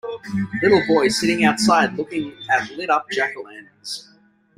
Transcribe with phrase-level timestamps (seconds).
[0.63, 4.09] Little boy sitting outside looking at lit up jackolanterns.